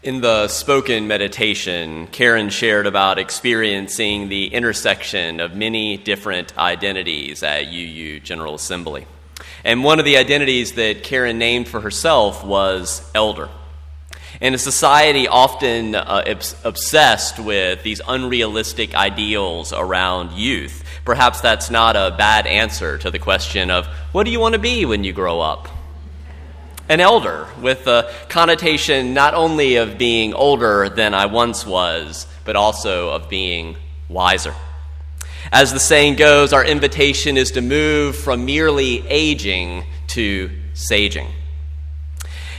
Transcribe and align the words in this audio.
In 0.00 0.20
the 0.20 0.46
spoken 0.46 1.08
meditation, 1.08 2.06
Karen 2.06 2.50
shared 2.50 2.86
about 2.86 3.18
experiencing 3.18 4.28
the 4.28 4.46
intersection 4.46 5.40
of 5.40 5.56
many 5.56 5.96
different 5.96 6.56
identities 6.56 7.42
at 7.42 7.66
UU 7.66 8.20
General 8.20 8.54
Assembly. 8.54 9.08
And 9.64 9.82
one 9.82 9.98
of 9.98 10.04
the 10.04 10.16
identities 10.16 10.74
that 10.74 11.02
Karen 11.02 11.36
named 11.36 11.66
for 11.66 11.80
herself 11.80 12.44
was 12.44 13.10
elder. 13.12 13.48
In 14.40 14.54
a 14.54 14.58
society 14.58 15.26
often 15.26 15.96
uh, 15.96 16.22
obsessed 16.62 17.40
with 17.40 17.82
these 17.82 18.00
unrealistic 18.06 18.94
ideals 18.94 19.72
around 19.72 20.30
youth, 20.30 20.84
perhaps 21.04 21.40
that's 21.40 21.70
not 21.70 21.96
a 21.96 22.14
bad 22.16 22.46
answer 22.46 22.98
to 22.98 23.10
the 23.10 23.18
question 23.18 23.68
of 23.72 23.86
what 24.12 24.22
do 24.22 24.30
you 24.30 24.38
want 24.38 24.52
to 24.52 24.60
be 24.60 24.84
when 24.84 25.02
you 25.02 25.12
grow 25.12 25.40
up? 25.40 25.68
An 26.88 27.00
elder 27.00 27.48
with 27.60 27.84
the 27.84 28.10
connotation 28.28 29.14
not 29.14 29.34
only 29.34 29.76
of 29.76 29.98
being 29.98 30.34
older 30.34 30.88
than 30.88 31.14
I 31.14 31.26
once 31.26 31.66
was, 31.66 32.26
but 32.44 32.56
also 32.56 33.10
of 33.10 33.28
being 33.28 33.76
wiser. 34.08 34.54
As 35.52 35.72
the 35.72 35.80
saying 35.80 36.16
goes, 36.16 36.52
our 36.52 36.64
invitation 36.64 37.36
is 37.36 37.52
to 37.52 37.60
move 37.60 38.16
from 38.16 38.44
merely 38.44 39.06
aging 39.08 39.84
to 40.08 40.50
saging. 40.74 41.30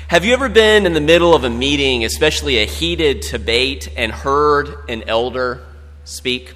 Have 0.08 0.26
you 0.26 0.34
ever 0.34 0.50
been 0.50 0.88
in 0.88 0.94
the 0.94 1.02
middle 1.02 1.36
of 1.36 1.44
a 1.44 1.50
meeting, 1.50 2.04
especially 2.04 2.58
a 2.58 2.66
heated 2.66 3.22
debate, 3.22 3.90
and 3.96 4.12
heard 4.12 4.90
an 4.90 5.04
elder 5.04 5.64
speak? 6.04 6.56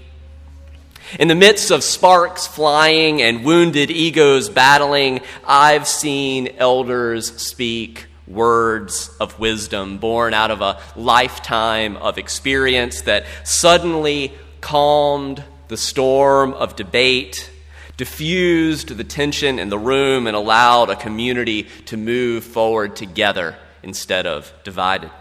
In 1.19 1.27
the 1.27 1.35
midst 1.35 1.71
of 1.71 1.83
sparks 1.83 2.47
flying 2.47 3.21
and 3.21 3.43
wounded 3.43 3.91
egos 3.91 4.49
battling, 4.49 5.21
I've 5.45 5.87
seen 5.87 6.55
elders 6.57 7.35
speak 7.41 8.07
words 8.27 9.09
of 9.19 9.37
wisdom 9.39 9.97
born 9.97 10.33
out 10.33 10.49
of 10.49 10.61
a 10.61 10.79
lifetime 10.95 11.97
of 11.97 12.17
experience 12.17 13.01
that 13.01 13.25
suddenly 13.43 14.33
calmed 14.61 15.43
the 15.67 15.77
storm 15.77 16.53
of 16.53 16.75
debate, 16.75 17.51
diffused 17.97 18.89
the 18.89 19.03
tension 19.03 19.59
in 19.59 19.69
the 19.69 19.77
room, 19.77 20.25
and 20.25 20.35
allowed 20.35 20.89
a 20.89 20.95
community 20.95 21.63
to 21.85 21.97
move 21.97 22.43
forward 22.43 22.95
together 22.95 23.55
instead 23.83 24.25
of 24.25 24.53
divided. 24.63 25.11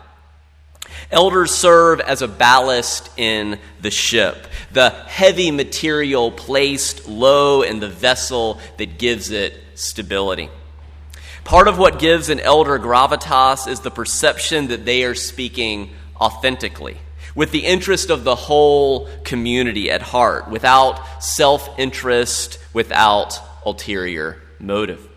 Elders 1.10 1.52
serve 1.52 2.00
as 2.00 2.22
a 2.22 2.28
ballast 2.28 3.10
in 3.16 3.58
the 3.80 3.90
ship, 3.90 4.46
the 4.72 4.90
heavy 4.90 5.50
material 5.50 6.30
placed 6.30 7.08
low 7.08 7.62
in 7.62 7.80
the 7.80 7.88
vessel 7.88 8.60
that 8.78 8.98
gives 8.98 9.30
it 9.30 9.54
stability. 9.74 10.48
Part 11.44 11.68
of 11.68 11.78
what 11.78 11.98
gives 11.98 12.28
an 12.28 12.40
elder 12.40 12.78
gravitas 12.78 13.68
is 13.68 13.80
the 13.80 13.90
perception 13.90 14.68
that 14.68 14.84
they 14.84 15.04
are 15.04 15.14
speaking 15.14 15.90
authentically, 16.20 16.98
with 17.34 17.50
the 17.50 17.66
interest 17.66 18.10
of 18.10 18.24
the 18.24 18.36
whole 18.36 19.08
community 19.24 19.90
at 19.90 20.02
heart, 20.02 20.48
without 20.48 21.22
self 21.22 21.68
interest, 21.78 22.58
without 22.72 23.40
ulterior 23.66 24.40
motive. 24.60 25.08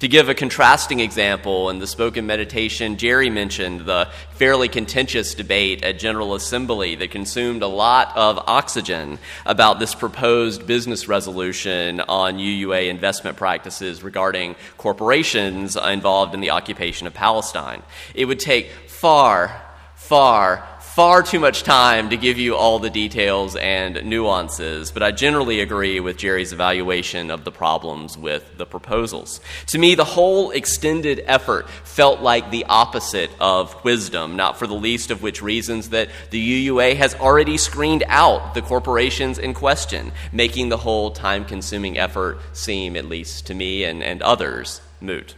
To 0.00 0.08
give 0.08 0.30
a 0.30 0.34
contrasting 0.34 1.00
example, 1.00 1.68
in 1.68 1.78
the 1.78 1.86
spoken 1.86 2.24
meditation, 2.24 2.96
Jerry 2.96 3.28
mentioned 3.28 3.82
the 3.82 4.08
fairly 4.30 4.66
contentious 4.66 5.34
debate 5.34 5.84
at 5.84 5.98
General 5.98 6.34
Assembly 6.34 6.94
that 6.94 7.10
consumed 7.10 7.60
a 7.62 7.66
lot 7.66 8.16
of 8.16 8.38
oxygen 8.46 9.18
about 9.44 9.78
this 9.78 9.94
proposed 9.94 10.66
business 10.66 11.06
resolution 11.06 12.00
on 12.00 12.38
UUA 12.38 12.88
investment 12.88 13.36
practices 13.36 14.02
regarding 14.02 14.56
corporations 14.78 15.76
involved 15.76 16.32
in 16.32 16.40
the 16.40 16.48
occupation 16.48 17.06
of 17.06 17.12
Palestine. 17.12 17.82
It 18.14 18.24
would 18.24 18.40
take 18.40 18.70
far, 18.86 19.60
far, 19.96 20.66
far 21.00 21.22
too 21.22 21.40
much 21.40 21.62
time 21.62 22.10
to 22.10 22.16
give 22.18 22.36
you 22.36 22.54
all 22.54 22.78
the 22.78 22.90
details 22.90 23.56
and 23.56 24.04
nuances, 24.04 24.92
but 24.92 25.02
I 25.02 25.12
generally 25.12 25.60
agree 25.60 25.98
with 25.98 26.18
Jerry's 26.18 26.52
evaluation 26.52 27.30
of 27.30 27.42
the 27.42 27.50
problems 27.50 28.18
with 28.18 28.58
the 28.58 28.66
proposals. 28.66 29.40
To 29.68 29.78
me, 29.78 29.94
the 29.94 30.04
whole 30.04 30.50
extended 30.50 31.24
effort 31.24 31.70
felt 31.84 32.20
like 32.20 32.50
the 32.50 32.66
opposite 32.68 33.30
of 33.40 33.82
wisdom, 33.82 34.36
not 34.36 34.58
for 34.58 34.66
the 34.66 34.74
least 34.74 35.10
of 35.10 35.22
which 35.22 35.40
reasons 35.40 35.88
that 35.88 36.10
the 36.28 36.68
UUA 36.68 36.96
has 36.96 37.14
already 37.14 37.56
screened 37.56 38.04
out 38.06 38.52
the 38.52 38.60
corporations 38.60 39.38
in 39.38 39.54
question, 39.54 40.12
making 40.32 40.68
the 40.68 40.76
whole 40.76 41.12
time 41.12 41.46
consuming 41.46 41.96
effort 41.96 42.40
seem, 42.52 42.94
at 42.94 43.06
least 43.06 43.46
to 43.46 43.54
me 43.54 43.84
and, 43.84 44.02
and 44.02 44.20
others, 44.20 44.82
moot. 45.00 45.34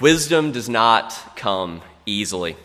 Wisdom 0.00 0.50
does 0.50 0.66
not 0.66 1.36
come 1.36 1.82
easily. 2.06 2.56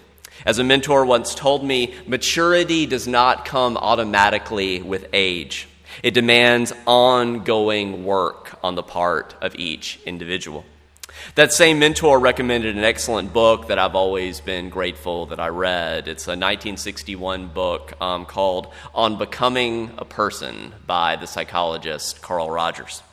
As 0.45 0.59
a 0.59 0.63
mentor 0.63 1.05
once 1.05 1.35
told 1.35 1.63
me, 1.63 1.93
maturity 2.07 2.85
does 2.85 3.07
not 3.07 3.45
come 3.45 3.77
automatically 3.77 4.81
with 4.81 5.07
age. 5.13 5.67
It 6.01 6.13
demands 6.13 6.73
ongoing 6.87 8.03
work 8.05 8.57
on 8.63 8.75
the 8.75 8.83
part 8.83 9.35
of 9.41 9.55
each 9.55 9.99
individual. 10.05 10.65
That 11.35 11.53
same 11.53 11.79
mentor 11.79 12.19
recommended 12.19 12.75
an 12.75 12.83
excellent 12.83 13.33
book 13.33 13.67
that 13.67 13.77
I've 13.77 13.95
always 13.95 14.41
been 14.41 14.69
grateful 14.69 15.27
that 15.27 15.39
I 15.39 15.49
read. 15.49 16.07
It's 16.07 16.27
a 16.27 16.31
1961 16.31 17.47
book 17.47 17.93
um, 18.01 18.25
called 18.25 18.73
On 18.95 19.17
Becoming 19.17 19.91
a 19.97 20.05
Person 20.05 20.73
by 20.87 21.15
the 21.15 21.27
psychologist 21.27 22.21
Carl 22.21 22.49
Rogers. 22.49 23.03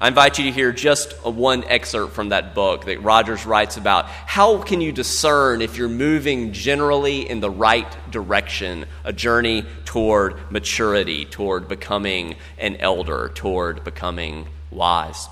I 0.00 0.08
invite 0.08 0.38
you 0.38 0.46
to 0.46 0.52
hear 0.52 0.72
just 0.72 1.12
one 1.24 1.64
excerpt 1.64 2.14
from 2.14 2.30
that 2.30 2.54
book 2.54 2.86
that 2.86 3.02
Rogers 3.02 3.46
writes 3.46 3.76
about 3.76 4.06
how 4.06 4.58
can 4.58 4.80
you 4.80 4.90
discern 4.90 5.62
if 5.62 5.76
you're 5.76 5.88
moving 5.88 6.52
generally 6.52 7.28
in 7.28 7.40
the 7.40 7.50
right 7.50 7.86
direction, 8.10 8.86
a 9.04 9.12
journey 9.12 9.64
toward 9.84 10.50
maturity, 10.50 11.24
toward 11.24 11.68
becoming 11.68 12.36
an 12.58 12.76
elder, 12.76 13.30
toward 13.34 13.84
becoming 13.84 14.48
wise. 14.70 15.28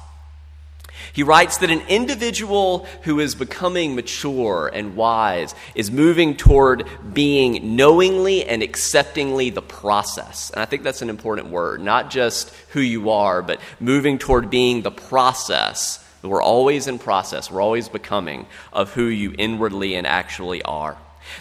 He 1.13 1.23
writes 1.23 1.59
that 1.59 1.71
an 1.71 1.83
individual 1.89 2.87
who 3.03 3.21
is 3.21 3.35
becoming 3.35 3.95
mature 3.95 4.71
and 4.73 4.97
wise 4.97 5.55
is 5.75 5.91
moving 5.91 6.37
toward 6.37 6.87
being 7.13 7.77
knowingly 7.77 8.45
and 8.45 8.63
acceptingly 8.63 9.51
the 9.51 9.63
process. 9.63 10.51
And 10.51 10.63
I 10.63 10.65
think 10.65 10.83
that's 10.83 11.03
an 11.03 11.11
important 11.11 11.49
word, 11.49 11.81
not 11.81 12.11
just 12.11 12.55
who 12.71 12.81
you 12.81 13.11
are, 13.11 13.43
but 13.43 13.61
moving 13.81 14.19
toward 14.19 14.51
being 14.51 14.83
the 14.83 14.91
process. 14.91 15.99
We're 16.23 16.43
always 16.43 16.87
in 16.87 16.99
process, 16.99 17.51
we're 17.51 17.63
always 17.63 17.89
becoming 17.89 18.47
of 18.73 18.93
who 18.95 19.07
you 19.07 19.35
inwardly 19.37 19.97
and 19.97 20.07
actually 20.07 20.63
are. 20.63 20.97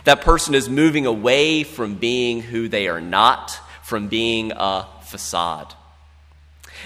That 0.06 0.22
person 0.22 0.56
is 0.56 0.70
moving 0.70 1.06
away 1.06 1.64
from 1.64 1.96
being 1.96 2.42
who 2.42 2.68
they 2.68 2.88
are 2.88 3.02
not, 3.02 3.58
from 3.84 4.08
being 4.08 4.52
a 4.56 4.88
facade. 5.04 5.74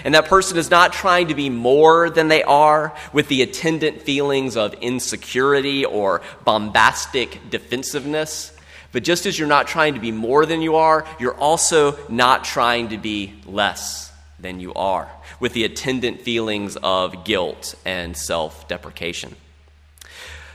And 0.04 0.14
that 0.14 0.26
person 0.26 0.58
is 0.58 0.70
not 0.70 0.92
trying 0.92 1.28
to 1.28 1.34
be 1.34 1.50
more 1.50 2.10
than 2.10 2.28
they 2.28 2.42
are 2.42 2.94
with 3.12 3.28
the 3.28 3.42
attendant 3.42 4.02
feelings 4.02 4.56
of 4.56 4.74
insecurity 4.74 5.84
or 5.84 6.22
bombastic 6.44 7.50
defensiveness. 7.50 8.52
But 8.92 9.04
just 9.04 9.26
as 9.26 9.38
you're 9.38 9.48
not 9.48 9.66
trying 9.66 9.94
to 9.94 10.00
be 10.00 10.12
more 10.12 10.46
than 10.46 10.62
you 10.62 10.76
are, 10.76 11.06
you're 11.18 11.36
also 11.36 11.98
not 12.08 12.44
trying 12.44 12.88
to 12.88 12.98
be 12.98 13.34
less 13.46 14.12
than 14.38 14.60
you 14.60 14.72
are 14.74 15.10
with 15.40 15.52
the 15.52 15.64
attendant 15.64 16.22
feelings 16.22 16.76
of 16.76 17.24
guilt 17.24 17.74
and 17.84 18.16
self 18.16 18.68
deprecation. 18.68 19.34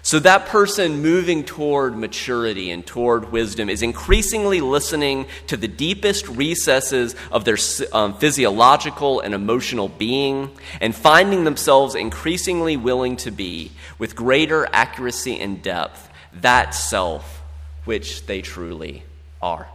So, 0.04 0.18
that 0.20 0.48
person 0.48 1.04
moving 1.04 1.44
toward 1.44 1.96
maturity 1.96 2.72
and 2.72 2.86
toward 2.86 3.32
wisdom 3.32 3.70
is 3.70 3.84
increasingly 3.84 4.60
listening 4.60 5.28
to 5.46 5.58
the 5.58 5.68
deepest 5.68 6.28
recesses 6.28 7.16
of 7.32 7.46
their 7.46 7.58
um, 7.94 8.16
physiological 8.16 9.20
and 9.20 9.36
emotional 9.36 9.90
being 9.90 10.50
and 10.80 10.96
finding 10.96 11.44
themselves 11.44 11.94
increasingly 11.94 12.78
willing 12.78 13.16
to 13.18 13.30
be, 13.30 13.72
with 14.00 14.16
greater 14.16 14.68
accuracy 14.74 15.40
and 15.40 15.62
depth, 15.62 16.10
that 16.34 16.74
self 16.74 17.44
which 17.86 18.26
they 18.26 18.42
truly 18.42 19.04
are. 19.40 19.68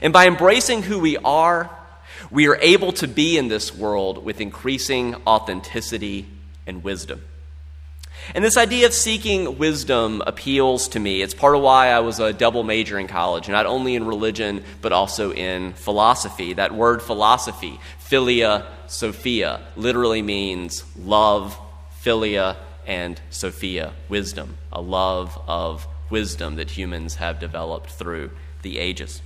And 0.00 0.12
by 0.12 0.28
embracing 0.28 0.82
who 0.82 1.00
we 1.00 1.16
are, 1.16 1.70
we 2.30 2.46
are 2.46 2.56
able 2.56 2.92
to 2.92 3.08
be 3.08 3.36
in 3.36 3.48
this 3.48 3.74
world 3.74 4.24
with 4.24 4.40
increasing 4.40 5.16
authenticity 5.26 6.26
and 6.66 6.84
wisdom. 6.84 7.22
And 8.34 8.44
this 8.44 8.56
idea 8.56 8.86
of 8.86 8.94
seeking 8.94 9.58
wisdom 9.58 10.22
appeals 10.26 10.88
to 10.88 11.00
me. 11.00 11.22
It's 11.22 11.34
part 11.34 11.56
of 11.56 11.62
why 11.62 11.88
I 11.88 12.00
was 12.00 12.20
a 12.20 12.32
double 12.32 12.62
major 12.62 12.98
in 12.98 13.06
college, 13.06 13.48
not 13.48 13.66
only 13.66 13.94
in 13.94 14.06
religion, 14.06 14.64
but 14.80 14.92
also 14.92 15.32
in 15.32 15.74
philosophy. 15.74 16.54
That 16.54 16.74
word 16.74 17.02
philosophy, 17.02 17.78
philia 17.98 18.66
sophia, 18.86 19.60
literally 19.76 20.22
means 20.22 20.84
love, 20.96 21.58
philia, 22.02 22.56
and 22.86 23.20
sophia, 23.30 23.92
wisdom, 24.08 24.56
a 24.72 24.80
love 24.80 25.38
of 25.46 25.86
wisdom 26.10 26.56
that 26.56 26.70
humans 26.70 27.16
have 27.16 27.40
developed 27.40 27.90
through 27.90 28.30
the 28.62 28.78
ages. 28.78 29.22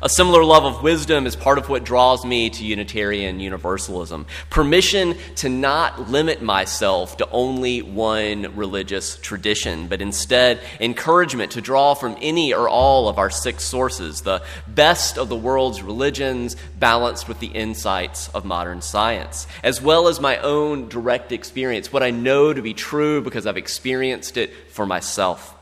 A 0.00 0.08
similar 0.08 0.44
love 0.44 0.64
of 0.64 0.82
wisdom 0.82 1.26
is 1.26 1.34
part 1.34 1.58
of 1.58 1.68
what 1.68 1.84
draws 1.84 2.24
me 2.24 2.50
to 2.50 2.64
Unitarian 2.64 3.40
Universalism. 3.40 4.26
Permission 4.48 5.16
to 5.36 5.48
not 5.48 6.10
limit 6.10 6.40
myself 6.40 7.16
to 7.16 7.28
only 7.30 7.82
one 7.82 8.54
religious 8.54 9.16
tradition, 9.18 9.88
but 9.88 10.00
instead 10.00 10.60
encouragement 10.78 11.52
to 11.52 11.60
draw 11.60 11.94
from 11.94 12.16
any 12.20 12.54
or 12.54 12.68
all 12.68 13.08
of 13.08 13.18
our 13.18 13.30
six 13.30 13.64
sources, 13.64 14.20
the 14.20 14.42
best 14.68 15.18
of 15.18 15.28
the 15.28 15.36
world's 15.36 15.82
religions 15.82 16.54
balanced 16.78 17.26
with 17.26 17.40
the 17.40 17.48
insights 17.48 18.28
of 18.28 18.44
modern 18.44 18.80
science, 18.80 19.48
as 19.64 19.82
well 19.82 20.06
as 20.06 20.20
my 20.20 20.38
own 20.38 20.88
direct 20.88 21.32
experience, 21.32 21.92
what 21.92 22.04
I 22.04 22.12
know 22.12 22.52
to 22.52 22.62
be 22.62 22.74
true 22.74 23.20
because 23.20 23.46
I've 23.46 23.56
experienced 23.56 24.36
it 24.36 24.52
for 24.70 24.86
myself. 24.86 25.57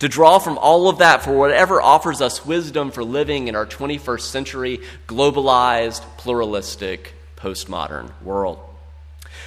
To 0.00 0.08
draw 0.08 0.38
from 0.38 0.58
all 0.58 0.88
of 0.88 0.98
that 0.98 1.22
for 1.22 1.32
whatever 1.32 1.80
offers 1.80 2.20
us 2.20 2.44
wisdom 2.44 2.90
for 2.90 3.02
living 3.02 3.48
in 3.48 3.56
our 3.56 3.66
21st 3.66 4.20
century, 4.20 4.80
globalized, 5.06 6.02
pluralistic, 6.18 7.14
postmodern 7.36 8.10
world. 8.22 8.58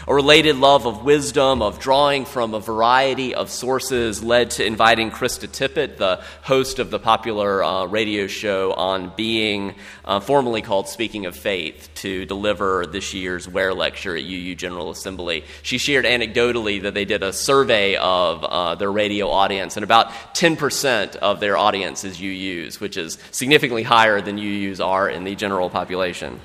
A 0.08 0.14
related 0.14 0.56
love 0.56 0.88
of 0.88 1.04
wisdom, 1.04 1.62
of 1.62 1.80
drawing 1.80 2.26
from 2.26 2.54
a 2.54 2.60
variety 2.60 3.36
of 3.36 3.50
sources, 3.50 4.24
led 4.24 4.52
to 4.52 4.66
inviting 4.66 5.12
Krista 5.12 5.48
Tippett, 5.48 5.98
the 5.98 6.22
host 6.42 6.80
of 6.80 6.90
the 6.90 7.00
popular 7.00 7.64
uh, 7.64 7.86
radio 7.86 8.28
show 8.28 8.74
on 8.74 9.14
being, 9.16 9.76
uh, 10.06 10.20
formerly 10.20 10.62
called 10.62 10.88
Speaking 10.88 11.26
of 11.26 11.36
Faith, 11.36 11.90
to 11.96 12.26
deliver 12.26 12.86
this 12.86 13.14
year's 13.14 13.48
Ware 13.48 13.74
Lecture 13.74 14.16
at 14.16 14.24
UU 14.24 14.56
General 14.56 14.90
Assembly. 14.90 15.44
She 15.64 15.78
shared 15.78 16.06
anecdotally 16.06 16.82
that 16.84 16.94
they 16.94 17.06
did 17.06 17.22
a 17.22 17.34
survey 17.34 17.96
of 17.96 18.44
uh, 18.44 18.76
their 18.76 18.92
radio 18.92 19.30
audience, 19.30 19.78
and 19.78 19.84
about 19.84 20.10
10% 20.34 21.16
of 21.18 21.40
their 21.40 21.58
audience 21.58 22.04
is 22.04 22.18
UUs, 22.18 22.80
which 22.80 22.98
is 22.98 23.18
significantly 23.32 23.84
higher 23.84 24.22
than 24.22 24.38
UUs 24.38 24.84
are 24.84 25.10
in 25.10 25.24
the 25.24 25.36
general 25.36 25.70
population. 25.70 26.40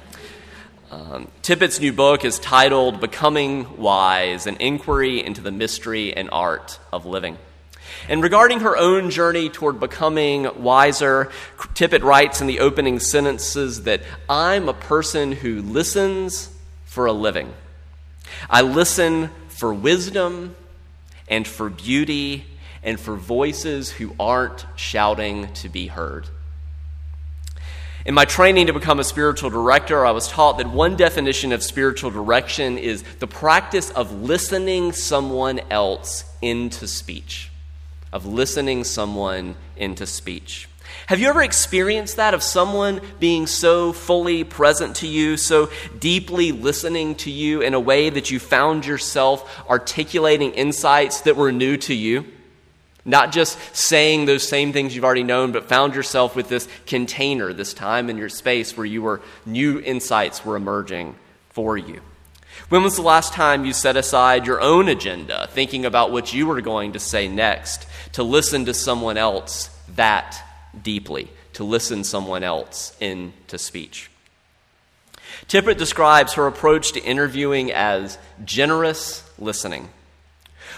Um, 0.94 1.26
Tippett's 1.42 1.80
new 1.80 1.92
book 1.92 2.24
is 2.24 2.38
titled 2.38 3.00
Becoming 3.00 3.78
Wise 3.78 4.46
An 4.46 4.56
Inquiry 4.60 5.24
into 5.24 5.40
the 5.40 5.50
Mystery 5.50 6.14
and 6.14 6.28
Art 6.30 6.78
of 6.92 7.04
Living. 7.04 7.36
And 8.08 8.22
regarding 8.22 8.60
her 8.60 8.76
own 8.76 9.10
journey 9.10 9.48
toward 9.48 9.80
becoming 9.80 10.62
wiser, 10.62 11.32
Tippett 11.74 12.04
writes 12.04 12.40
in 12.40 12.46
the 12.46 12.60
opening 12.60 13.00
sentences 13.00 13.82
that 13.82 14.02
I'm 14.28 14.68
a 14.68 14.72
person 14.72 15.32
who 15.32 15.62
listens 15.62 16.48
for 16.84 17.06
a 17.06 17.12
living. 17.12 17.52
I 18.48 18.62
listen 18.62 19.30
for 19.48 19.74
wisdom 19.74 20.54
and 21.26 21.44
for 21.44 21.70
beauty 21.70 22.44
and 22.84 23.00
for 23.00 23.16
voices 23.16 23.90
who 23.90 24.14
aren't 24.20 24.64
shouting 24.76 25.52
to 25.54 25.68
be 25.68 25.88
heard. 25.88 26.28
In 28.06 28.12
my 28.12 28.26
training 28.26 28.66
to 28.66 28.74
become 28.74 29.00
a 29.00 29.04
spiritual 29.04 29.48
director, 29.48 30.04
I 30.04 30.10
was 30.10 30.28
taught 30.28 30.58
that 30.58 30.68
one 30.68 30.94
definition 30.94 31.52
of 31.52 31.62
spiritual 31.62 32.10
direction 32.10 32.76
is 32.76 33.02
the 33.18 33.26
practice 33.26 33.88
of 33.90 34.12
listening 34.20 34.92
someone 34.92 35.60
else 35.70 36.24
into 36.42 36.86
speech. 36.86 37.50
Of 38.12 38.26
listening 38.26 38.84
someone 38.84 39.56
into 39.78 40.06
speech. 40.06 40.68
Have 41.06 41.18
you 41.18 41.28
ever 41.28 41.42
experienced 41.42 42.16
that 42.16 42.34
of 42.34 42.42
someone 42.42 43.00
being 43.20 43.46
so 43.46 43.94
fully 43.94 44.44
present 44.44 44.96
to 44.96 45.06
you, 45.06 45.38
so 45.38 45.70
deeply 45.98 46.52
listening 46.52 47.14
to 47.16 47.30
you 47.30 47.62
in 47.62 47.72
a 47.72 47.80
way 47.80 48.10
that 48.10 48.30
you 48.30 48.38
found 48.38 48.84
yourself 48.84 49.64
articulating 49.66 50.52
insights 50.52 51.22
that 51.22 51.36
were 51.36 51.52
new 51.52 51.78
to 51.78 51.94
you? 51.94 52.26
Not 53.04 53.32
just 53.32 53.58
saying 53.76 54.24
those 54.24 54.48
same 54.48 54.72
things 54.72 54.94
you've 54.94 55.04
already 55.04 55.24
known, 55.24 55.52
but 55.52 55.68
found 55.68 55.94
yourself 55.94 56.34
with 56.34 56.48
this 56.48 56.68
container, 56.86 57.52
this 57.52 57.74
time 57.74 58.08
in 58.08 58.16
your 58.16 58.30
space 58.30 58.76
where 58.76 58.86
you 58.86 59.02
were 59.02 59.20
new 59.44 59.78
insights 59.80 60.44
were 60.44 60.56
emerging 60.56 61.14
for 61.50 61.76
you. 61.76 62.00
When 62.70 62.82
was 62.82 62.96
the 62.96 63.02
last 63.02 63.34
time 63.34 63.64
you 63.64 63.72
set 63.72 63.96
aside 63.96 64.46
your 64.46 64.60
own 64.60 64.88
agenda, 64.88 65.48
thinking 65.50 65.84
about 65.84 66.12
what 66.12 66.32
you 66.32 66.46
were 66.46 66.62
going 66.62 66.92
to 66.92 66.98
say 66.98 67.28
next, 67.28 67.86
to 68.12 68.22
listen 68.22 68.64
to 68.64 68.74
someone 68.74 69.18
else 69.18 69.68
that 69.96 70.40
deeply, 70.80 71.30
to 71.54 71.64
listen 71.64 72.04
someone 72.04 72.42
else 72.42 72.96
into 73.00 73.58
speech? 73.58 74.10
Tippett 75.46 75.76
describes 75.76 76.34
her 76.34 76.46
approach 76.46 76.92
to 76.92 77.02
interviewing 77.02 77.70
as 77.70 78.16
generous 78.44 79.28
listening. 79.38 79.90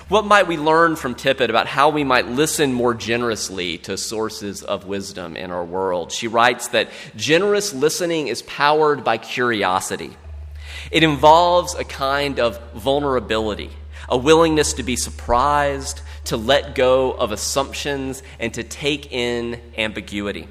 What 0.09 0.25
might 0.25 0.47
we 0.47 0.57
learn 0.57 0.95
from 0.97 1.15
Tippett 1.15 1.51
about 1.51 1.67
how 1.67 1.89
we 1.89 2.05
might 2.05 2.29
listen 2.29 2.73
more 2.73 2.95
generously 2.95 3.79
to 3.79 3.97
sources 3.97 4.63
of 4.63 4.87
wisdom 4.87 5.37
in 5.37 5.51
our 5.51 5.65
world? 5.65 6.13
She 6.13 6.29
writes 6.29 6.69
that 6.69 6.91
generous 7.17 7.75
listening 7.75 8.29
is 8.29 8.43
powered 8.43 9.03
by 9.03 9.19
curiosity. 9.19 10.17
It 10.93 11.03
involves 11.03 11.75
a 11.75 11.85
kind 11.85 12.39
of 12.39 12.61
vulnerability, 12.73 13.71
a 14.09 14.17
willingness 14.17 14.75
to 14.75 14.83
be 14.83 14.97
surprised, 14.97 16.03
to 16.25 16.37
let 16.37 16.75
go 16.75 17.13
of 17.13 17.33
assumptions, 17.33 18.23
and 18.39 18.55
to 18.55 18.63
take 18.63 19.13
in 19.13 19.61
ambiguity. 19.77 20.47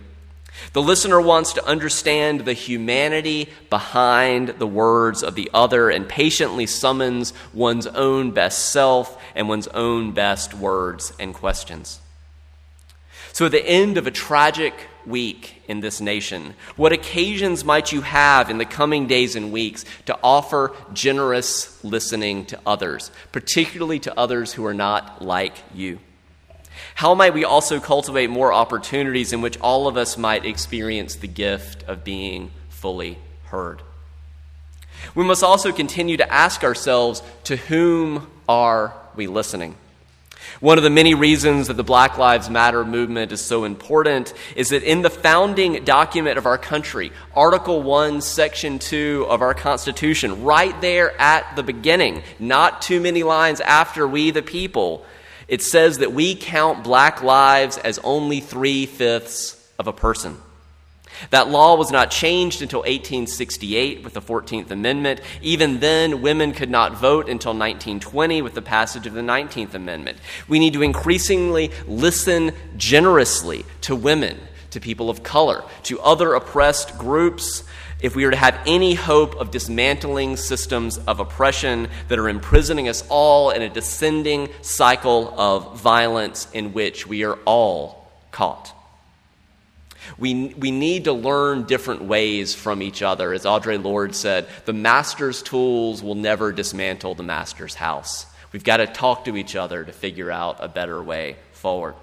The 0.73 0.81
listener 0.81 1.21
wants 1.21 1.53
to 1.53 1.65
understand 1.65 2.41
the 2.41 2.53
humanity 2.53 3.49
behind 3.69 4.49
the 4.49 4.67
words 4.67 5.23
of 5.23 5.35
the 5.35 5.49
other 5.53 5.89
and 5.89 6.07
patiently 6.07 6.65
summons 6.65 7.33
one's 7.53 7.87
own 7.87 8.31
best 8.31 8.71
self 8.71 9.21
and 9.35 9.47
one's 9.47 9.67
own 9.69 10.11
best 10.11 10.53
words 10.53 11.13
and 11.19 11.33
questions. 11.33 11.99
So, 13.33 13.47
at 13.47 13.51
the 13.51 13.65
end 13.65 13.97
of 13.97 14.07
a 14.07 14.11
tragic 14.11 14.73
week 15.05 15.61
in 15.67 15.81
this 15.81 15.99
nation, 15.99 16.55
what 16.77 16.93
occasions 16.93 17.65
might 17.65 17.91
you 17.91 18.01
have 18.01 18.49
in 18.49 18.57
the 18.57 18.65
coming 18.65 19.07
days 19.07 19.35
and 19.35 19.51
weeks 19.51 19.83
to 20.05 20.17
offer 20.23 20.73
generous 20.93 21.83
listening 21.83 22.45
to 22.45 22.59
others, 22.65 23.11
particularly 23.33 23.99
to 23.99 24.17
others 24.17 24.53
who 24.53 24.65
are 24.65 24.73
not 24.73 25.21
like 25.21 25.55
you? 25.73 25.99
How 26.95 27.13
might 27.13 27.33
we 27.33 27.43
also 27.43 27.81
cultivate 27.81 28.29
more 28.29 28.53
opportunities 28.53 29.33
in 29.33 29.41
which 29.41 29.59
all 29.59 29.87
of 29.87 29.97
us 29.97 30.17
might 30.17 30.45
experience 30.45 31.15
the 31.15 31.27
gift 31.27 31.83
of 31.83 32.05
being 32.05 32.51
fully 32.69 33.17
heard? 33.47 33.81
We 35.13 35.25
must 35.25 35.43
also 35.43 35.73
continue 35.73 36.15
to 36.15 36.33
ask 36.33 36.63
ourselves 36.63 37.21
to 37.43 37.57
whom 37.57 38.27
are 38.47 38.93
we 39.13 39.27
listening? 39.27 39.75
One 40.61 40.77
of 40.77 40.85
the 40.85 40.89
many 40.89 41.15
reasons 41.15 41.67
that 41.67 41.73
the 41.73 41.83
Black 41.83 42.17
Lives 42.17 42.49
Matter 42.49 42.85
movement 42.85 43.33
is 43.33 43.43
so 43.43 43.65
important 43.65 44.33
is 44.55 44.69
that 44.69 44.83
in 44.83 45.01
the 45.01 45.09
founding 45.09 45.83
document 45.83 46.37
of 46.37 46.45
our 46.45 46.57
country, 46.57 47.11
Article 47.35 47.81
1, 47.83 48.21
Section 48.21 48.79
2 48.79 49.25
of 49.27 49.41
our 49.41 49.53
Constitution, 49.53 50.45
right 50.45 50.79
there 50.79 51.19
at 51.19 51.57
the 51.57 51.63
beginning, 51.63 52.23
not 52.39 52.81
too 52.81 53.01
many 53.01 53.23
lines 53.23 53.59
after 53.59 54.07
we 54.07 54.31
the 54.31 54.41
people, 54.41 55.05
it 55.47 55.61
says 55.61 55.99
that 55.99 56.11
we 56.11 56.35
count 56.35 56.83
black 56.83 57.21
lives 57.21 57.77
as 57.77 57.99
only 57.99 58.39
three 58.39 58.85
fifths 58.85 59.71
of 59.77 59.87
a 59.87 59.93
person. 59.93 60.37
That 61.29 61.49
law 61.49 61.75
was 61.75 61.91
not 61.91 62.11
changed 62.11 62.61
until 62.61 62.79
1868 62.79 64.03
with 64.03 64.13
the 64.13 64.21
14th 64.21 64.71
Amendment. 64.71 65.21
Even 65.41 65.79
then, 65.79 66.21
women 66.21 66.51
could 66.51 66.69
not 66.69 66.93
vote 66.93 67.29
until 67.29 67.51
1920 67.51 68.41
with 68.41 68.53
the 68.53 68.61
passage 68.61 69.07
of 69.07 69.13
the 69.13 69.21
19th 69.21 69.73
Amendment. 69.73 70.17
We 70.47 70.59
need 70.59 70.73
to 70.73 70.81
increasingly 70.81 71.71
listen 71.87 72.51
generously 72.77 73.65
to 73.81 73.95
women, 73.95 74.39
to 74.71 74.79
people 74.79 75.09
of 75.09 75.23
color, 75.23 75.63
to 75.83 75.99
other 76.01 76.33
oppressed 76.33 76.97
groups, 76.97 77.63
if 78.01 78.15
we 78.15 78.25
are 78.25 78.31
to 78.31 78.37
have 78.37 78.59
any 78.65 78.93
hope 78.93 79.35
of 79.35 79.51
dismantling 79.51 80.37
systems 80.37 80.97
of 80.97 81.19
oppression 81.19 81.87
that 82.07 82.19
are 82.19 82.29
imprisoning 82.29 82.87
us 82.89 83.03
all 83.09 83.51
in 83.51 83.61
a 83.61 83.69
descending 83.69 84.49
cycle 84.61 85.33
of 85.39 85.79
violence 85.79 86.47
in 86.53 86.73
which 86.73 87.07
we 87.07 87.23
are 87.23 87.37
all 87.45 88.11
caught. 88.31 88.73
We, 90.17 90.53
we 90.57 90.71
need 90.71 91.05
to 91.05 91.13
learn 91.13 91.63
different 91.63 92.03
ways 92.03 92.53
from 92.53 92.81
each 92.81 93.01
other. 93.01 93.33
As 93.33 93.43
Audre 93.43 93.83
Lorde 93.83 94.13
said, 94.13 94.47
the 94.65 94.73
master's 94.73 95.41
tools 95.41 96.03
will 96.03 96.15
never 96.15 96.51
dismantle 96.51 97.15
the 97.15 97.23
master's 97.23 97.75
house. 97.75 98.27
We've 98.51 98.63
got 98.63 98.77
to 98.77 98.87
talk 98.87 99.25
to 99.25 99.35
each 99.35 99.55
other 99.55 99.83
to 99.83 99.91
figure 99.91 100.31
out 100.31 100.57
a 100.59 100.67
better 100.67 101.01
way 101.01 101.37
forward. 101.53 101.95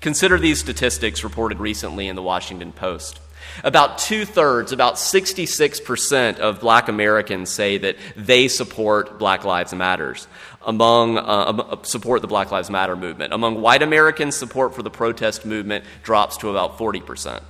Consider 0.00 0.38
these 0.38 0.60
statistics 0.60 1.24
reported 1.24 1.58
recently 1.58 2.08
in 2.08 2.16
the 2.16 2.22
Washington 2.22 2.72
Post. 2.72 3.20
About 3.64 3.98
two 3.98 4.24
thirds, 4.24 4.72
about 4.72 4.94
66% 4.94 6.38
of 6.38 6.60
black 6.60 6.88
Americans 6.88 7.50
say 7.50 7.78
that 7.78 7.96
they 8.16 8.48
support 8.48 9.18
Black 9.18 9.44
Lives 9.44 9.74
Matters. 9.74 10.28
Among 10.66 11.18
uh, 11.18 11.82
support 11.82 12.20
the 12.22 12.28
Black 12.28 12.50
Lives 12.50 12.70
Matter 12.70 12.96
movement. 12.96 13.32
Among 13.32 13.60
white 13.60 13.82
Americans, 13.82 14.36
support 14.36 14.74
for 14.74 14.82
the 14.82 14.90
protest 14.90 15.46
movement 15.46 15.84
drops 16.02 16.36
to 16.38 16.50
about 16.50 16.78
40%. 16.78 17.42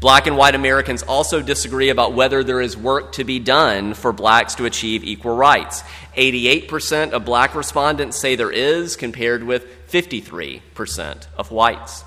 Black 0.00 0.26
and 0.26 0.36
white 0.36 0.54
Americans 0.54 1.02
also 1.02 1.42
disagree 1.42 1.90
about 1.90 2.14
whether 2.14 2.42
there 2.42 2.60
is 2.60 2.76
work 2.76 3.12
to 3.12 3.24
be 3.24 3.38
done 3.38 3.94
for 3.94 4.12
blacks 4.12 4.54
to 4.56 4.64
achieve 4.64 5.04
equal 5.04 5.36
rights. 5.36 5.82
88% 6.16 7.10
of 7.10 7.24
black 7.24 7.54
respondents 7.54 8.18
say 8.18 8.36
there 8.36 8.50
is, 8.50 8.96
compared 8.96 9.44
with 9.44 9.66
53% 9.90 11.26
of 11.36 11.50
whites. 11.50 12.04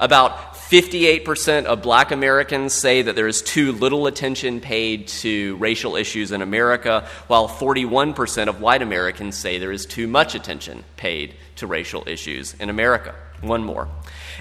About 0.00 0.54
58% 0.54 1.66
of 1.66 1.82
black 1.82 2.10
Americans 2.10 2.72
say 2.72 3.02
that 3.02 3.16
there 3.16 3.28
is 3.28 3.42
too 3.42 3.72
little 3.72 4.06
attention 4.06 4.60
paid 4.60 5.08
to 5.08 5.56
racial 5.56 5.94
issues 5.94 6.32
in 6.32 6.40
America, 6.40 7.06
while 7.26 7.46
41% 7.46 8.48
of 8.48 8.62
white 8.62 8.80
Americans 8.80 9.36
say 9.36 9.58
there 9.58 9.72
is 9.72 9.84
too 9.84 10.06
much 10.06 10.34
attention 10.34 10.84
paid 10.96 11.34
to 11.56 11.66
racial 11.66 12.02
issues 12.06 12.54
in 12.54 12.70
America. 12.70 13.14
One 13.42 13.62
more. 13.62 13.88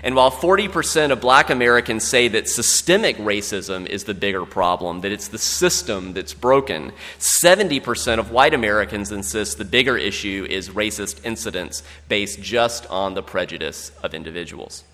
And 0.01 0.15
while 0.15 0.31
40% 0.31 1.11
of 1.11 1.19
black 1.19 1.49
Americans 1.49 2.05
say 2.05 2.29
that 2.29 2.47
systemic 2.47 3.17
racism 3.17 3.85
is 3.85 4.05
the 4.05 4.13
bigger 4.13 4.45
problem, 4.45 5.01
that 5.01 5.11
it's 5.11 5.27
the 5.27 5.37
system 5.37 6.13
that's 6.13 6.33
broken, 6.33 6.93
70% 7.17 8.19
of 8.19 8.31
white 8.31 8.53
Americans 8.53 9.11
insist 9.11 9.57
the 9.57 9.65
bigger 9.65 9.97
issue 9.97 10.47
is 10.49 10.69
racist 10.69 11.25
incidents 11.25 11.83
based 12.07 12.41
just 12.41 12.85
on 12.87 13.13
the 13.13 13.23
prejudice 13.23 13.91
of 14.01 14.13
individuals. 14.13 14.85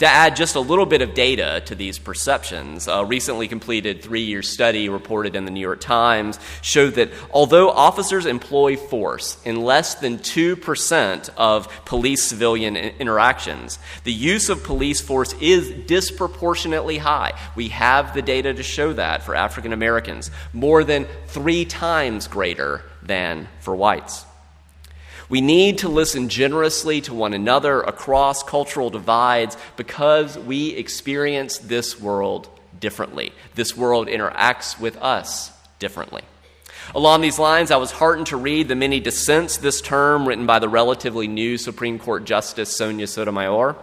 To 0.00 0.06
add 0.06 0.36
just 0.36 0.56
a 0.56 0.60
little 0.60 0.84
bit 0.84 1.00
of 1.00 1.14
data 1.14 1.62
to 1.66 1.74
these 1.74 1.98
perceptions, 1.98 2.86
a 2.86 3.04
recently 3.04 3.48
completed 3.48 4.02
three 4.02 4.24
year 4.24 4.42
study 4.42 4.90
reported 4.90 5.34
in 5.34 5.46
the 5.46 5.50
New 5.50 5.60
York 5.60 5.80
Times 5.80 6.38
showed 6.60 6.94
that 6.94 7.12
although 7.30 7.70
officers 7.70 8.26
employ 8.26 8.76
force 8.76 9.38
in 9.44 9.62
less 9.62 9.94
than 9.94 10.18
2% 10.18 11.30
of 11.38 11.84
police 11.86 12.24
civilian 12.24 12.76
interactions, 12.76 13.78
the 14.04 14.12
use 14.12 14.50
of 14.50 14.64
police 14.64 15.00
force 15.00 15.34
is 15.40 15.70
disproportionately 15.86 16.98
high. 16.98 17.32
We 17.54 17.68
have 17.68 18.12
the 18.12 18.22
data 18.22 18.52
to 18.52 18.62
show 18.62 18.92
that 18.92 19.22
for 19.22 19.34
African 19.34 19.72
Americans, 19.72 20.30
more 20.52 20.84
than 20.84 21.06
three 21.28 21.64
times 21.64 22.28
greater 22.28 22.82
than 23.02 23.48
for 23.60 23.74
whites. 23.74 24.25
We 25.28 25.40
need 25.40 25.78
to 25.78 25.88
listen 25.88 26.28
generously 26.28 27.00
to 27.02 27.14
one 27.14 27.34
another 27.34 27.80
across 27.80 28.42
cultural 28.42 28.90
divides 28.90 29.56
because 29.76 30.38
we 30.38 30.70
experience 30.70 31.58
this 31.58 32.00
world 32.00 32.48
differently. 32.78 33.32
This 33.54 33.76
world 33.76 34.06
interacts 34.08 34.78
with 34.78 34.96
us 34.98 35.52
differently. 35.78 36.22
Along 36.94 37.20
these 37.20 37.38
lines, 37.38 37.72
I 37.72 37.76
was 37.76 37.90
heartened 37.90 38.28
to 38.28 38.36
read 38.36 38.68
the 38.68 38.76
many 38.76 39.00
dissents 39.00 39.56
this 39.56 39.80
term 39.80 40.26
written 40.28 40.46
by 40.46 40.60
the 40.60 40.68
relatively 40.68 41.26
new 41.26 41.58
Supreme 41.58 41.98
Court 41.98 42.24
Justice 42.24 42.76
Sonia 42.76 43.08
Sotomayor, 43.08 43.74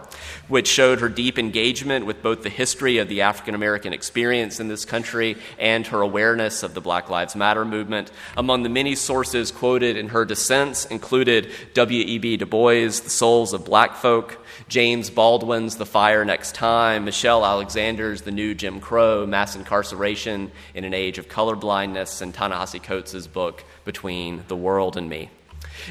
which 0.48 0.68
showed 0.68 1.00
her 1.00 1.08
deep 1.08 1.38
engagement 1.38 2.06
with 2.06 2.22
both 2.22 2.42
the 2.42 2.48
history 2.48 2.98
of 2.98 3.08
the 3.08 3.22
African 3.22 3.54
American 3.54 3.92
experience 3.92 4.60
in 4.60 4.68
this 4.68 4.84
country 4.84 5.36
and 5.58 5.86
her 5.86 6.00
awareness 6.00 6.62
of 6.62 6.74
the 6.74 6.80
Black 6.80 7.08
Lives 7.08 7.36
Matter 7.36 7.64
movement. 7.64 8.10
Among 8.36 8.62
the 8.62 8.68
many 8.68 8.94
sources 8.94 9.50
quoted 9.50 9.96
in 9.96 10.08
her 10.08 10.24
dissents 10.24 10.84
included 10.86 11.50
W.E.B. 11.74 12.36
Du 12.36 12.46
Bois' 12.46 13.00
The 13.00 13.10
Souls 13.10 13.52
of 13.52 13.64
Black 13.64 13.96
Folk, 13.96 14.44
James 14.68 15.10
Baldwin's 15.10 15.76
The 15.76 15.86
Fire 15.86 16.24
Next 16.24 16.54
Time, 16.54 17.04
Michelle 17.04 17.44
Alexander's 17.44 18.22
The 18.22 18.30
New 18.30 18.54
Jim 18.54 18.80
Crow, 18.80 19.26
Mass 19.26 19.56
Incarceration 19.56 20.50
in 20.74 20.84
an 20.84 20.94
Age 20.94 21.18
of 21.18 21.28
Colorblindness, 21.28 22.22
and 22.22 22.32
Ta-Nehisi 22.32 22.82
Coates' 22.82 23.26
book, 23.26 23.64
Between 23.84 24.44
the 24.48 24.56
World 24.56 24.96
and 24.96 25.08
Me. 25.08 25.30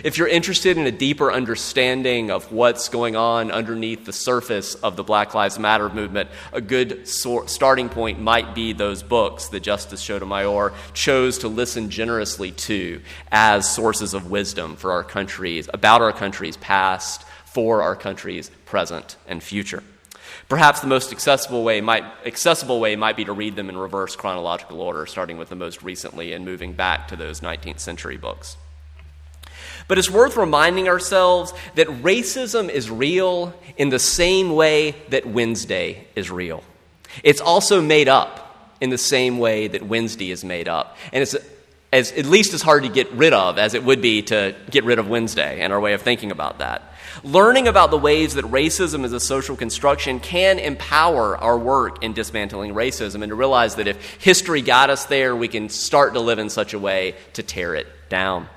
If 0.04 0.18
you're 0.18 0.28
interested 0.28 0.78
in 0.78 0.88
a 0.88 0.92
deeper 0.92 1.32
understanding 1.32 2.32
of 2.32 2.52
what's 2.52 2.90
going 2.90 3.16
on 3.16 3.52
underneath 3.52 4.06
the 4.06 4.13
surface 4.13 4.75
of 4.75 4.96
the 4.96 5.04
Black 5.04 5.34
Lives 5.34 5.60
Matter 5.60 5.90
movement, 5.90 6.30
a 6.52 6.62
good 6.62 7.08
starting 7.08 7.90
point 7.90 8.20
might 8.20 8.56
be 8.56 8.74
those 8.74 9.04
books 9.04 9.50
that 9.50 9.62
Justice 9.62 10.02
Sotomayor 10.02 10.74
chose 10.94 11.38
to 11.40 11.48
listen 11.48 11.90
generously 11.90 12.52
to 12.52 13.02
as 13.32 13.70
sources 13.70 14.13
of 14.13 14.32
wisdom 14.32 14.75
for 14.75 14.92
our 14.92 15.04
countries, 15.04 15.70
about 15.74 16.02
our 16.02 16.13
country's 16.13 16.58
past, 16.58 17.24
for 17.46 17.82
our 17.84 17.96
country's 17.96 18.50
present 18.66 19.16
and 19.28 19.44
future. 19.44 19.84
Perhaps 20.50 20.82
the 20.82 20.88
most 20.88 21.12
accessible 21.12 21.63
way, 21.63 21.82
might, 21.82 22.04
accessible 22.25 22.80
way 22.80 22.96
might 22.96 23.16
be 23.16 23.25
to 23.25 23.34
read 23.34 23.56
them 23.56 23.70
in 23.70 23.78
reverse 23.78 24.16
chronological 24.16 24.82
order, 24.82 25.06
starting 25.06 25.38
with 25.38 25.50
the 25.50 25.56
most 25.56 25.84
recently 25.84 26.34
and 26.34 26.44
moving 26.44 26.74
back 26.74 27.08
to 27.10 27.16
those 27.16 27.42
19th 27.42 27.80
century 27.80 28.18
books. 28.18 28.58
But 29.88 29.98
it's 29.98 30.10
worth 30.10 30.38
reminding 30.38 30.88
ourselves 30.88 31.54
that 31.75 31.88
racism 31.88 32.70
is 32.70 32.90
real 32.90 33.54
in 33.78 33.90
the 33.90 34.00
same 34.00 34.54
way 34.54 34.96
that 35.10 35.25
Wednesday 35.25 36.08
is 36.16 36.32
real. 36.32 36.63
It's 37.24 37.42
also 37.42 37.82
made 37.82 38.08
up 38.08 38.75
in 38.82 38.90
the 38.90 38.98
same 38.98 39.40
way 39.40 39.68
that 39.68 39.84
Wednesday 39.84 40.32
is 40.32 40.44
made 40.44 40.68
up. 40.68 40.98
And 41.12 41.22
it's 41.22 41.36
as, 41.94 42.12
at 42.13 42.25
least 42.25 42.54
as 42.54 42.62
hard 42.62 42.84
to 42.84 42.90
get 42.90 43.12
rid 43.12 43.34
of 43.34 43.58
as 43.58 43.75
it 43.75 43.84
would 43.84 44.02
be 44.02 44.24
to 44.24 44.56
get 44.72 44.84
rid 44.84 44.98
of 44.98 45.08
Wednesday 45.08 45.62
and 45.62 45.72
our 45.72 45.80
way 45.80 45.94
of 45.94 46.02
thinking 46.02 46.32
about 46.32 46.60
that. 46.60 46.82
Learning 47.24 47.68
about 47.68 47.92
the 47.92 47.98
ways 47.98 48.34
that 48.34 48.46
racism 48.46 49.06
is 49.06 49.13
a 49.13 49.20
social 49.20 49.56
construction 49.56 50.20
can 50.20 50.58
empower 50.58 51.38
our 51.38 51.58
work 51.58 52.04
in 52.04 52.13
dismantling 52.13 52.74
racism 52.74 53.22
and 53.22 53.30
to 53.30 53.36
realize 53.36 53.75
that 53.75 53.88
if 53.88 54.16
history 54.16 54.62
got 54.62 54.90
us 54.90 55.06
there, 55.06 55.36
we 55.36 55.48
can 55.48 55.70
start 55.70 56.13
to 56.13 56.20
live 56.20 56.40
in 56.40 56.50
such 56.50 56.74
a 56.74 56.80
way 56.80 57.16
to 57.34 57.44
tear 57.44 57.75
it 57.75 57.88
down. 58.10 58.50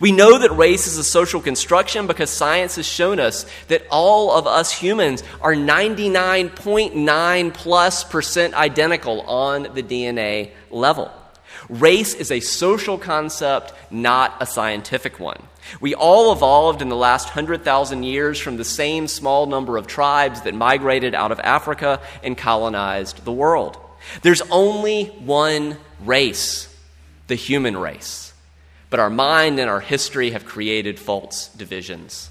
We 0.00 0.12
know 0.12 0.38
that 0.38 0.56
race 0.56 0.86
is 0.86 0.98
a 0.98 1.04
social 1.04 1.40
construction 1.40 2.06
because 2.06 2.30
science 2.30 2.76
has 2.76 2.86
shown 2.86 3.20
us 3.20 3.46
that 3.68 3.86
all 3.90 4.32
of 4.32 4.46
us 4.46 4.72
humans 4.72 5.22
are 5.40 5.54
99.9 5.54 7.54
plus 7.54 8.04
percent 8.04 8.54
identical 8.54 9.22
on 9.22 9.62
the 9.74 9.82
DNA 9.82 10.50
level. 10.70 11.10
Race 11.68 12.14
is 12.14 12.30
a 12.30 12.40
social 12.40 12.98
concept, 12.98 13.72
not 13.90 14.36
a 14.40 14.46
scientific 14.46 15.20
one. 15.20 15.42
We 15.80 15.94
all 15.94 16.32
evolved 16.32 16.80
in 16.80 16.88
the 16.88 16.96
last 16.96 17.26
100,000 17.26 18.02
years 18.02 18.38
from 18.38 18.56
the 18.56 18.64
same 18.64 19.06
small 19.06 19.46
number 19.46 19.76
of 19.76 19.86
tribes 19.86 20.42
that 20.42 20.54
migrated 20.54 21.14
out 21.14 21.30
of 21.30 21.40
Africa 21.40 22.00
and 22.22 22.38
colonized 22.38 23.24
the 23.24 23.32
world. 23.32 23.76
There's 24.22 24.40
only 24.50 25.06
one 25.06 25.76
race, 26.04 26.74
the 27.26 27.34
human 27.34 27.76
race. 27.76 28.27
But 28.90 29.00
our 29.00 29.10
mind 29.10 29.58
and 29.58 29.68
our 29.68 29.80
history 29.80 30.30
have 30.30 30.44
created 30.44 30.98
false 30.98 31.48
divisions. 31.48 32.30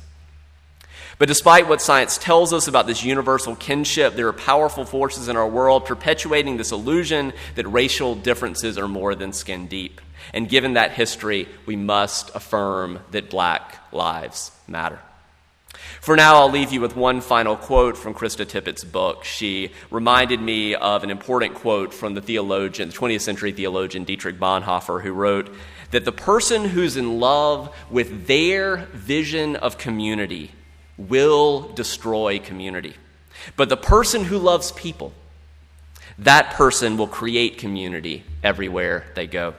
But 1.19 1.27
despite 1.27 1.67
what 1.67 1.81
science 1.81 2.17
tells 2.17 2.53
us 2.53 2.67
about 2.67 2.85
this 2.85 3.03
universal 3.03 3.55
kinship, 3.55 4.15
there 4.15 4.27
are 4.27 4.33
powerful 4.33 4.85
forces 4.85 5.27
in 5.27 5.35
our 5.35 5.47
world 5.47 5.85
perpetuating 5.85 6.57
this 6.57 6.71
illusion 6.71 7.33
that 7.55 7.67
racial 7.67 8.13
differences 8.13 8.77
are 8.77 8.87
more 8.87 9.15
than 9.15 9.33
skin 9.33 9.67
deep. 9.67 9.99
And 10.33 10.49
given 10.49 10.73
that 10.73 10.91
history, 10.91 11.47
we 11.65 11.75
must 11.75 12.35
affirm 12.35 12.99
that 13.11 13.29
black 13.29 13.79
lives 13.91 14.51
matter. 14.67 14.99
For 16.01 16.15
now, 16.15 16.35
I'll 16.37 16.51
leave 16.51 16.71
you 16.71 16.81
with 16.81 16.95
one 16.95 17.21
final 17.21 17.55
quote 17.55 17.97
from 17.97 18.13
Krista 18.13 18.45
Tippett's 18.45 18.83
book. 18.83 19.23
She 19.23 19.71
reminded 19.89 20.41
me 20.41 20.75
of 20.75 21.03
an 21.03 21.09
important 21.09 21.55
quote 21.55 21.93
from 21.93 22.13
the 22.13 22.21
theologian, 22.21 22.89
the 22.89 22.95
20th 22.95 23.21
century 23.21 23.51
theologian 23.51 24.03
Dietrich 24.03 24.39
Bonhoeffer, 24.39 25.01
who 25.01 25.11
wrote 25.11 25.53
that 25.91 26.05
the 26.05 26.11
person 26.11 26.65
who's 26.65 26.97
in 26.97 27.19
love 27.19 27.75
with 27.89 28.27
their 28.27 28.77
vision 28.93 29.55
of 29.55 29.77
community 29.77 30.51
will 30.97 31.69
destroy 31.73 32.39
community. 32.39 32.95
But 33.55 33.69
the 33.69 33.77
person 33.77 34.25
who 34.25 34.37
loves 34.37 34.71
people, 34.71 35.13
that 36.17 36.51
person 36.53 36.97
will 36.97 37.07
create 37.07 37.57
community 37.57 38.23
everywhere 38.43 39.05
they 39.15 39.27
go. 39.27 39.53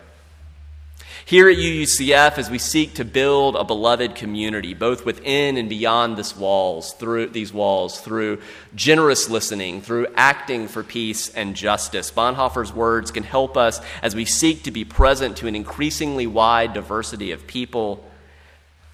Here 1.29 1.51
at 1.51 1.59
UUCF, 1.59 2.39
as 2.39 2.49
we 2.49 2.57
seek 2.57 2.95
to 2.95 3.05
build 3.05 3.55
a 3.55 3.63
beloved 3.63 4.15
community, 4.15 4.73
both 4.73 5.05
within 5.05 5.59
and 5.59 5.69
beyond 5.69 6.17
this 6.17 6.35
walls, 6.35 6.95
through 6.95 7.27
these 7.27 7.53
walls, 7.53 8.01
through 8.01 8.41
generous 8.75 9.29
listening, 9.29 9.83
through 9.83 10.07
acting 10.17 10.69
for 10.69 10.83
peace 10.83 11.29
and 11.29 11.55
justice, 11.55 12.11
Bonhoeffer's 12.11 12.73
words 12.73 13.11
can 13.11 13.25
help 13.25 13.59
us 13.59 13.79
as 14.01 14.15
we 14.15 14.25
seek 14.25 14.63
to 14.63 14.71
be 14.71 14.87
present 14.87 15.37
to 15.37 15.47
an 15.47 15.55
increasingly 15.55 16.27
wide 16.27 16.73
diversity 16.73 17.31
of 17.33 17.47
people. 17.47 18.03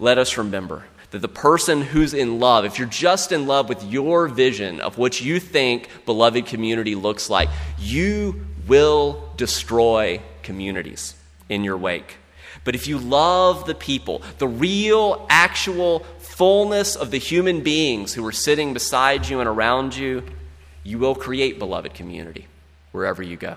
Let 0.00 0.18
us 0.18 0.36
remember 0.36 0.86
that 1.12 1.20
the 1.20 1.28
person 1.28 1.82
who's 1.82 2.14
in 2.14 2.40
love, 2.40 2.64
if 2.64 2.80
you're 2.80 2.88
just 2.88 3.30
in 3.30 3.46
love 3.46 3.68
with 3.68 3.84
your 3.84 4.26
vision 4.26 4.80
of 4.80 4.98
what 4.98 5.20
you 5.20 5.38
think 5.38 5.88
beloved 6.04 6.46
community 6.46 6.96
looks 6.96 7.30
like, 7.30 7.48
you 7.78 8.44
will 8.66 9.22
destroy 9.36 10.20
communities 10.42 11.14
in 11.48 11.62
your 11.62 11.76
wake. 11.76 12.16
But 12.64 12.74
if 12.74 12.88
you 12.88 12.98
love 12.98 13.66
the 13.66 13.74
people, 13.74 14.22
the 14.38 14.48
real, 14.48 15.26
actual 15.28 16.00
fullness 16.18 16.96
of 16.96 17.10
the 17.10 17.18
human 17.18 17.62
beings 17.62 18.14
who 18.14 18.26
are 18.26 18.32
sitting 18.32 18.72
beside 18.72 19.28
you 19.28 19.40
and 19.40 19.48
around 19.48 19.94
you, 19.94 20.24
you 20.82 20.98
will 20.98 21.14
create 21.14 21.58
beloved 21.58 21.94
community 21.94 22.46
wherever 22.92 23.22
you 23.22 23.36
go. 23.36 23.56